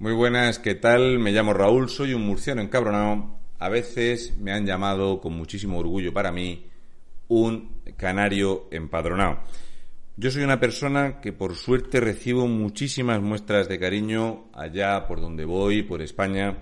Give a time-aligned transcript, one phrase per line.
[0.00, 1.20] Muy buenas, ¿qué tal?
[1.20, 3.38] Me llamo Raúl, soy un murciano encabronado.
[3.60, 6.66] A veces me han llamado con muchísimo orgullo para mí
[7.28, 9.38] un canario empadronado.
[10.16, 15.44] Yo soy una persona que por suerte recibo muchísimas muestras de cariño allá por donde
[15.44, 16.58] voy, por España,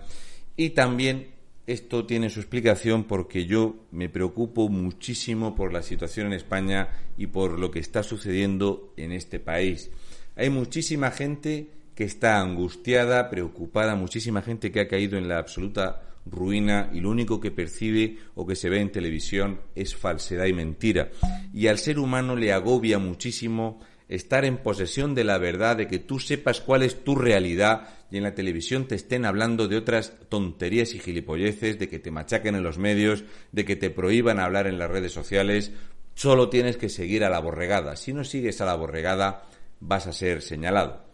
[0.54, 1.28] y también
[1.66, 7.28] esto tiene su explicación porque yo me preocupo muchísimo por la situación en España y
[7.28, 9.90] por lo que está sucediendo en este país.
[10.36, 16.03] Hay muchísima gente que está angustiada, preocupada, muchísima gente que ha caído en la absoluta
[16.25, 20.52] ruina y lo único que percibe o que se ve en televisión es falsedad y
[20.52, 21.11] mentira.
[21.52, 25.99] Y al ser humano le agobia muchísimo estar en posesión de la verdad, de que
[25.99, 30.13] tú sepas cuál es tu realidad y en la televisión te estén hablando de otras
[30.29, 34.66] tonterías y gilipolleces, de que te machaquen en los medios, de que te prohíban hablar
[34.66, 35.72] en las redes sociales.
[36.14, 37.97] Solo tienes que seguir a la borregada.
[37.97, 39.44] Si no sigues a la borregada,
[39.80, 41.11] vas a ser señalado.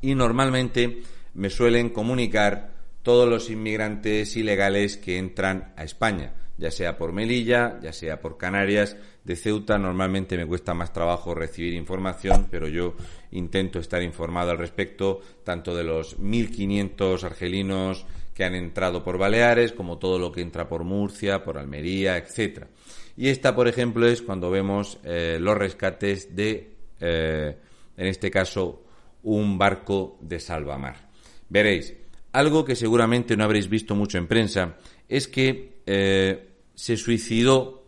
[0.00, 1.02] Y normalmente
[1.34, 2.72] me suelen comunicar
[3.02, 8.36] todos los inmigrantes ilegales que entran a España, ya sea por Melilla, ya sea por
[8.36, 9.78] Canarias, de Ceuta.
[9.78, 12.94] Normalmente me cuesta más trabajo recibir información, pero yo
[13.30, 19.72] intento estar informado al respecto, tanto de los 1.500 argelinos que han entrado por Baleares,
[19.72, 22.68] como todo lo que entra por Murcia, por Almería, etcétera.
[23.16, 26.70] Y esta, por ejemplo, es cuando vemos eh, los rescates de,
[27.00, 27.56] eh,
[27.96, 28.82] en este caso,
[29.22, 31.08] un barco de salvamar.
[31.48, 31.94] Veréis,
[32.32, 34.76] algo que seguramente no habréis visto mucho en prensa
[35.08, 37.84] es que eh, se suicidó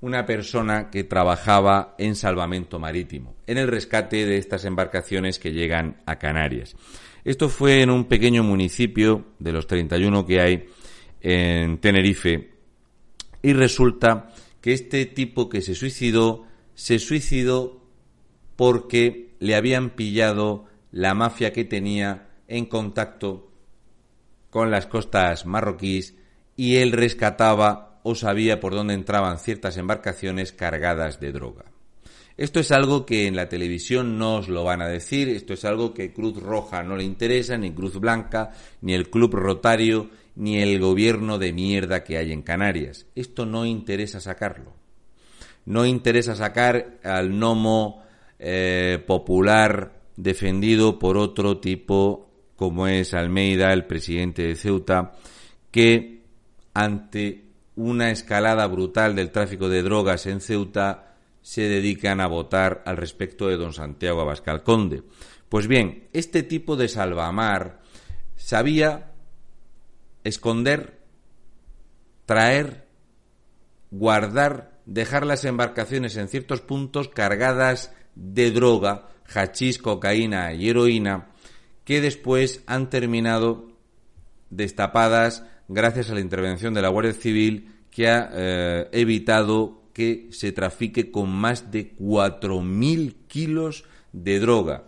[0.00, 5.96] una persona que trabajaba en salvamento marítimo, en el rescate de estas embarcaciones que llegan
[6.06, 6.76] a Canarias.
[7.24, 10.66] Esto fue en un pequeño municipio de los 31 que hay
[11.20, 12.50] en Tenerife
[13.42, 16.44] y resulta que este tipo que se suicidó
[16.74, 17.82] se suicidó
[18.54, 23.52] porque le habían pillado la mafia que tenía en contacto
[24.50, 26.14] con las costas marroquíes
[26.56, 31.66] y él rescataba o sabía por dónde entraban ciertas embarcaciones cargadas de droga.
[32.36, 35.64] Esto es algo que en la televisión no os lo van a decir, esto es
[35.64, 40.62] algo que Cruz Roja no le interesa, ni Cruz Blanca, ni el Club Rotario, ni
[40.62, 43.06] el gobierno de mierda que hay en Canarias.
[43.16, 44.72] Esto no interesa sacarlo.
[45.66, 48.04] No interesa sacar al gnomo
[48.38, 55.12] eh, popular defendido por otro tipo como es Almeida, el presidente de Ceuta,
[55.70, 56.24] que
[56.74, 57.44] ante
[57.76, 63.46] una escalada brutal del tráfico de drogas en Ceuta se dedican a votar al respecto
[63.46, 65.04] de don Santiago Abascal Conde.
[65.48, 67.80] Pues bien, este tipo de salvamar
[68.34, 69.12] sabía
[70.24, 70.98] esconder,
[72.26, 72.88] traer,
[73.92, 81.28] guardar, dejar las embarcaciones en ciertos puntos cargadas de droga, hachís, cocaína y heroína,
[81.84, 83.72] que después han terminado
[84.50, 90.52] destapadas gracias a la intervención de la Guardia Civil que ha eh, evitado que se
[90.52, 94.84] trafique con más de 4.000 kilos de droga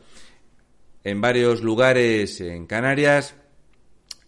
[1.05, 3.35] en varios lugares en Canarias,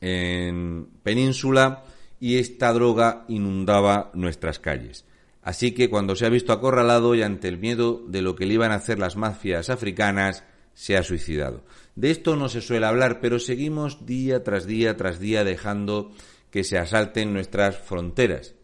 [0.01, 1.84] en Península,
[2.19, 5.05] y esta droga inundaba nuestras calles.
[5.42, 8.54] Así que cuando se ha visto acorralado y ante el miedo de lo que le
[8.54, 10.44] iban a hacer las mafias africanas,
[10.75, 11.64] se ha suicidado.
[11.97, 16.12] De esto no se suele hablar, pero seguimos día tras día tras día dejando
[16.50, 18.54] que se asalten nuestras fronteras.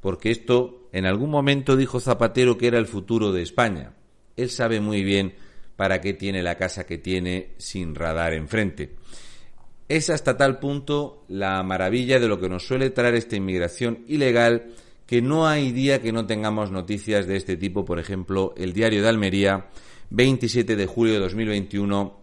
[0.00, 3.94] Porque esto en algún momento dijo Zapatero que era el futuro de España.
[4.36, 5.34] Él sabe muy bien
[5.76, 8.94] para qué tiene la casa que tiene sin radar enfrente.
[9.88, 14.72] Es hasta tal punto la maravilla de lo que nos suele traer esta inmigración ilegal
[15.06, 17.84] que no hay día que no tengamos noticias de este tipo.
[17.84, 19.66] Por ejemplo, el diario de Almería
[20.10, 22.20] 27 de julio de 2021,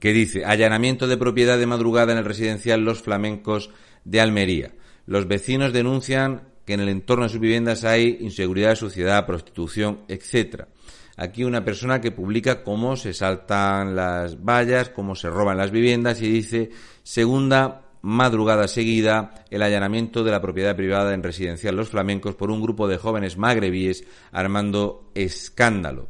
[0.00, 3.70] que dice allanamiento de propiedad de madrugada en el residencial Los Flamencos
[4.04, 4.72] de Almería.
[5.06, 10.68] Los vecinos denuncian que en el entorno de sus viviendas hay inseguridad, suciedad, prostitución, etcétera.
[11.16, 16.20] Aquí una persona que publica cómo se saltan las vallas, cómo se roban las viviendas
[16.20, 16.70] y dice
[17.02, 22.62] segunda madrugada seguida el allanamiento de la propiedad privada en residencial Los Flamencos por un
[22.62, 26.08] grupo de jóvenes magrebíes armando escándalo.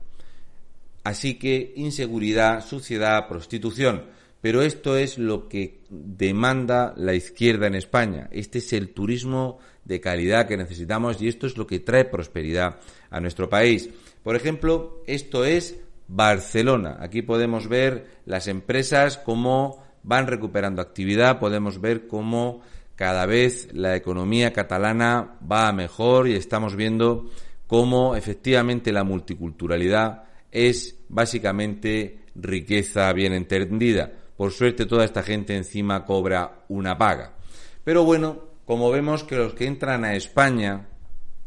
[1.05, 4.05] Así que inseguridad, suciedad, prostitución.
[4.41, 8.29] Pero esto es lo que demanda la izquierda en España.
[8.33, 12.81] Este es el turismo de calidad que necesitamos y esto es lo que trae prosperidad
[13.11, 13.89] a nuestro país.
[14.23, 15.79] Por ejemplo, esto es
[16.09, 16.99] Barcelona.
[17.01, 22.63] Aquí podemos ver las empresas cómo van recuperando actividad, podemos ver cómo
[22.95, 27.29] cada vez la economía catalana va mejor y estamos viendo
[27.67, 34.13] cómo efectivamente la multiculturalidad es básicamente riqueza bien entendida.
[34.37, 37.37] por suerte toda esta gente encima cobra una paga.
[37.83, 40.89] Pero bueno, como vemos que los que entran a España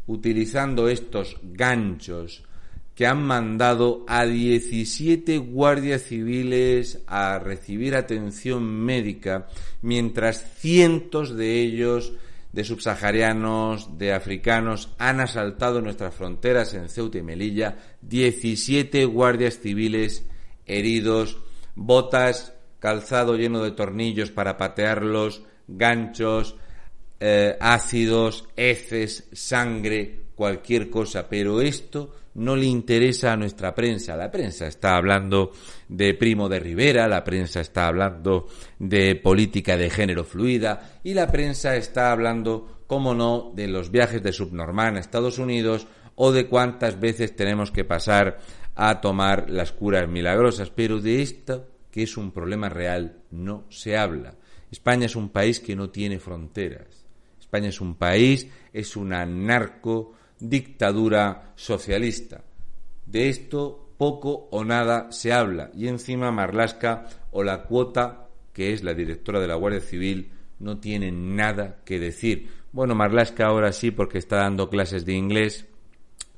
[0.08, 2.42] utilizando estos ganchos
[3.00, 9.46] que han mandado a 17 guardias civiles a recibir atención médica,
[9.80, 12.12] mientras cientos de ellos,
[12.52, 20.26] de subsaharianos, de africanos, han asaltado nuestras fronteras en Ceuta y Melilla, 17 guardias civiles
[20.66, 21.38] heridos,
[21.74, 26.54] botas, calzado lleno de tornillos para patearlos, ganchos,
[27.18, 34.16] eh, ácidos, heces, sangre, cualquier cosa, pero esto no le interesa a nuestra prensa.
[34.16, 35.52] La prensa está hablando
[35.88, 38.46] de Primo de Rivera, la prensa está hablando
[38.78, 44.22] de política de género fluida y la prensa está hablando, como no, de los viajes
[44.22, 48.38] de subnormal a Estados Unidos o de cuántas veces tenemos que pasar
[48.74, 50.70] a tomar las curas milagrosas.
[50.70, 54.34] Pero de esto, que es un problema real, no se habla.
[54.70, 57.04] España es un país que no tiene fronteras.
[57.40, 62.42] España es un país, es una narco dictadura socialista.
[63.06, 68.82] De esto poco o nada se habla y encima Marlasca o la cuota, que es
[68.82, 72.48] la directora de la Guardia Civil, no tiene nada que decir.
[72.72, 75.66] Bueno, Marlasca ahora sí porque está dando clases de inglés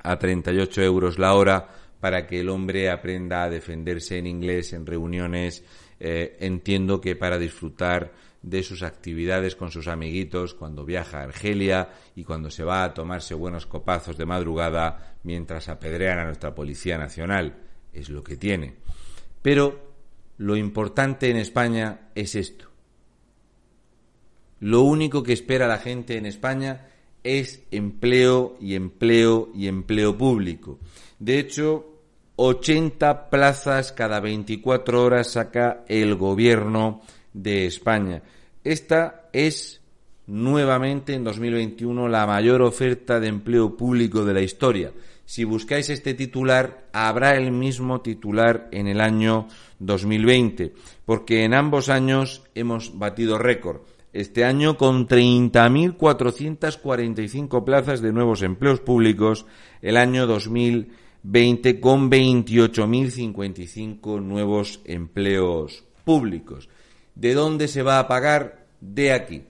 [0.03, 1.69] a 38 euros la hora
[2.01, 5.65] para que el hombre aprenda a defenderse en inglés en reuniones.
[6.01, 11.91] Eh, entiendo que para disfrutar de sus actividades con sus amiguitos cuando viaja a Argelia
[12.17, 16.99] y cuando se va a tomarse buenos copazos de madrugada mientras apedrean a nuestra Policía
[16.99, 17.57] Nacional.
[17.93, 18.77] Es lo que tiene.
[19.43, 19.93] Pero
[20.39, 22.67] lo importante en España es esto.
[24.61, 26.89] Lo único que espera la gente en España
[27.23, 30.79] es empleo y empleo y empleo público.
[31.19, 31.93] De hecho,
[32.37, 38.23] 80 plazas cada 24 horas saca el gobierno de España.
[38.65, 39.81] Esta es
[40.27, 44.93] nuevamente en 2021 la mayor oferta de empleo público de la historia.
[45.25, 49.47] Si buscáis este titular, habrá el mismo titular en el año
[49.79, 50.73] 2020,
[51.05, 53.83] porque en ambos años hemos batido récord.
[54.13, 59.47] Este año con 30.445 plazas de nuevos empleos públicos,
[59.81, 66.69] el año 2020 con 28.055 nuevos empleos públicos.
[67.15, 68.67] ¿De dónde se va a pagar?
[68.81, 69.45] De aquí.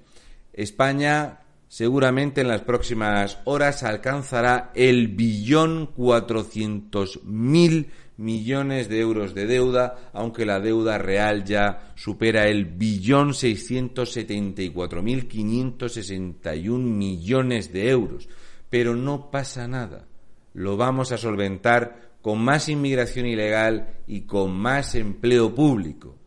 [0.53, 1.39] España
[1.69, 10.11] seguramente en las próximas horas alcanzará el billón cuatrocientos mil millones de euros de deuda,
[10.13, 16.55] aunque la deuda real ya supera el billón seiscientos setenta y cuatro mil quinientos sesenta
[16.55, 18.29] y un millones de euros.
[18.69, 20.07] Pero no pasa nada.
[20.53, 26.19] Lo vamos a solventar con más inmigración ilegal y con más empleo público.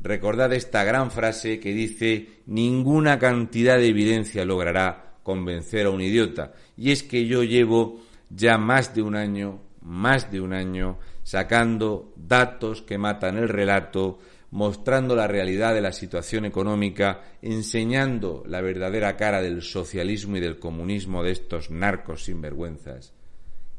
[0.00, 6.52] Recordad esta gran frase que dice ninguna cantidad de evidencia logrará convencer a un idiota.
[6.76, 8.00] Y es que yo llevo
[8.30, 14.20] ya más de un año, más de un año, sacando datos que matan el relato,
[14.52, 20.60] mostrando la realidad de la situación económica, enseñando la verdadera cara del socialismo y del
[20.60, 23.12] comunismo de estos narcos sinvergüenzas.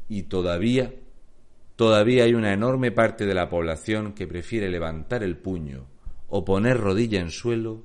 [0.06, 0.92] Y todavía,
[1.76, 5.86] todavía hay una enorme parte de la población que prefiere levantar el puño
[6.30, 7.82] o poner rodilla en suelo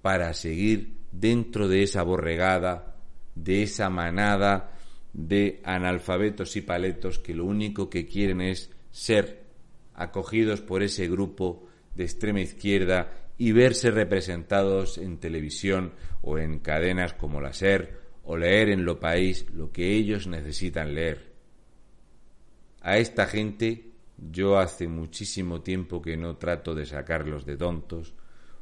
[0.00, 2.96] para seguir dentro de esa borregada,
[3.34, 4.72] de esa manada
[5.12, 9.44] de analfabetos y paletos que lo único que quieren es ser
[9.94, 17.12] acogidos por ese grupo de extrema izquierda y verse representados en televisión o en cadenas
[17.12, 21.32] como la SER o leer en Lo País lo que ellos necesitan leer.
[22.80, 23.91] A esta gente
[24.30, 28.14] yo hace muchísimo tiempo que no trato de sacarlos de tontos,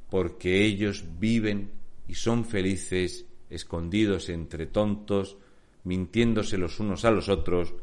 [0.09, 1.73] porque ellos viven
[2.09, 5.37] y son felices escondidos entre tontos,
[5.85, 7.75] mintiéndose los unos a los otros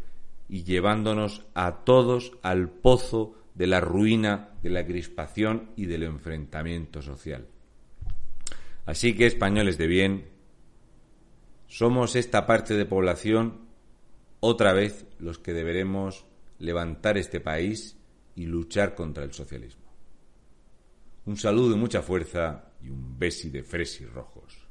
[0.50, 7.02] y llevándonos a todos al pozo de la ruina, de la crispación y del enfrentamiento
[7.02, 7.48] social.
[8.86, 10.26] Así que, españoles de bien,
[11.68, 13.68] somos esta parte de población
[14.40, 16.26] otra vez los que deberemos
[16.60, 17.98] levantar este país
[18.36, 19.88] y luchar contra el socialismo.
[21.26, 24.67] Un saludo y mucha fuerza y un besi de fresis rojos.